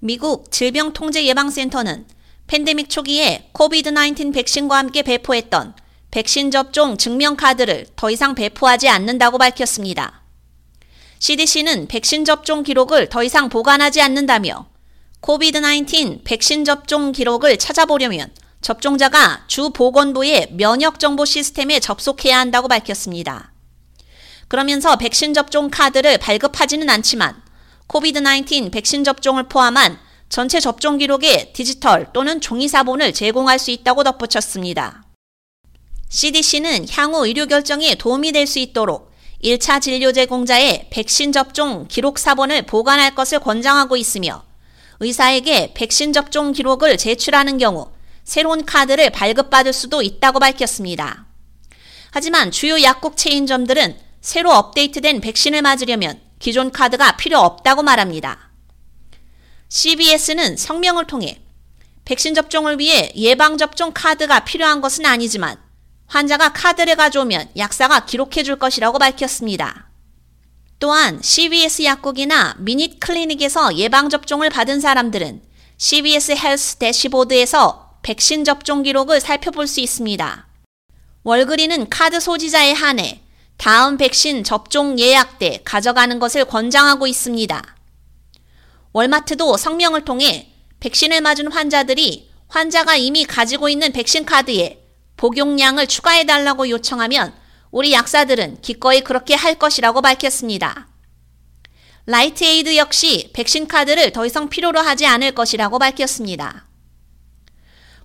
[0.00, 2.06] 미국 질병통제예방센터는
[2.46, 5.74] 팬데믹 초기에 코비드-19 백신과 함께 배포했던
[6.12, 10.22] 백신 접종 증명카드를 더 이상 배포하지 않는다고 밝혔습니다.
[11.18, 14.68] CDC는 백신 접종 기록을 더 이상 보관하지 않는다며
[15.20, 18.30] 코비드-19 백신 접종 기록을 찾아보려면
[18.60, 23.52] 접종자가 주 보건부의 면역 정보 시스템에 접속해야 한다고 밝혔습니다.
[24.46, 27.47] 그러면서 백신 접종 카드를 발급하지는 않지만
[27.88, 29.98] 코비드-19 백신 접종을 포함한
[30.28, 35.04] 전체 접종 기록의 디지털 또는 종이 사본을 제공할 수 있다고 덧붙였습니다.
[36.10, 39.10] CDC는 향후 의료 결정에 도움이 될 수 있도록
[39.42, 44.42] 1차 진료 제공자의 백신 접종 기록 사본을 보관할 것을 권장하고 있으며
[45.00, 47.90] 의사에게 백신 접종 기록을 제출하는 경우
[48.24, 51.26] 새로운 카드를 발급받을 수도 있다고 밝혔습니다.
[52.10, 58.50] 하지만 주요 약국 체인점들은 새로 업데이트된 백신을 맞으려면 기존 카드가 필요 없다고 말합니다.
[59.68, 61.40] CVS는 성명을 통해
[62.04, 65.58] 백신 접종을 위해 예방접종 카드가 필요한 것은 아니지만
[66.06, 69.88] 환자가 카드를 가져오면 약사가 기록해 줄 것이라고 밝혔습니다.
[70.78, 75.42] 또한 CVS 약국이나 미닛 클리닉에서 예방접종을 받은 사람들은
[75.76, 80.46] CVS 헬스 대시보드에서 백신 접종 기록을 살펴볼 수 있습니다.
[81.24, 83.22] 월그린은 카드 소지자에 한해
[83.58, 87.62] 다음 백신 접종 예약 때 가져가는 것을 권장하고 있습니다.
[88.92, 94.84] 월마트도 성명을 통해 백신을 맞은 환자들이 환자가 이미 가지고 있는 백신 카드에
[95.16, 97.34] 복용량을 추가해달라고 요청하면
[97.72, 100.88] 우리 약사들은 기꺼이 그렇게 할 것이라고 밝혔습니다.
[102.06, 106.66] 라이트에이드 역시 백신 카드를 더 이상 필요로 하지 않을 것이라고 밝혔습니다.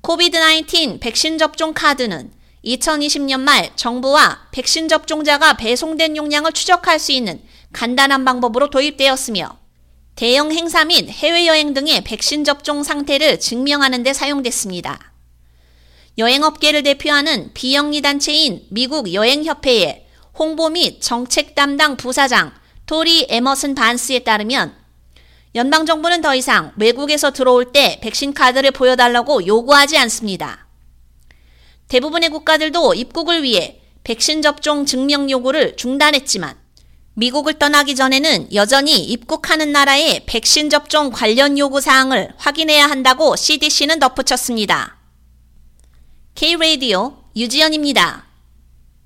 [0.00, 2.32] 코비드-19 백신 접종 카드는
[2.64, 7.40] 2020년 말 정부와 백신 접종자가 배송된 용량을 추적할 수 있는
[7.72, 9.58] 간단한 방법으로 도입되었으며
[10.14, 15.12] 대형 행사 및 해외여행 등의 백신 접종 상태를 증명하는 데 사용됐습니다.
[16.18, 20.06] 여행업계를 대표하는 비영리 단체인 미국 여행협회의
[20.38, 22.52] 홍보 및 정책 담당 부사장
[22.84, 24.74] 토리 에머슨 반스에 따르면
[25.54, 30.69] 연방정부는 더 이상 외국에서 들어올 때 백신 카드를 보여달라고 요구하지 않습니다.
[31.90, 36.56] 대부분의 국가들도 입국을 위해 백신 접종 증명 요구를 중단했지만
[37.14, 44.98] 미국을 떠나기 전에는 여전히 입국하는 나라의 백신 접종 관련 요구 사항을 확인해야 한다고 CDC는 덧붙였습니다.
[46.36, 48.29] K-Radio 유지연입니다.